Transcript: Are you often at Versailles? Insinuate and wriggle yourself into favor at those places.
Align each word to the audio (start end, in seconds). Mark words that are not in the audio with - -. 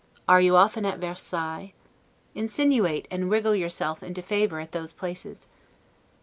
Are 0.27 0.41
you 0.41 0.55
often 0.55 0.83
at 0.83 0.97
Versailles? 0.97 1.73
Insinuate 2.33 3.07
and 3.11 3.29
wriggle 3.29 3.53
yourself 3.53 4.01
into 4.01 4.23
favor 4.23 4.59
at 4.59 4.71
those 4.71 4.93
places. 4.93 5.45